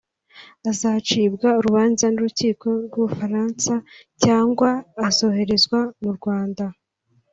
[0.71, 3.73] azacibwa urubanza n’urukiko rw’u Bufaransa
[4.23, 4.69] cyangwa
[5.07, 6.65] azoherezwa mu Rwanda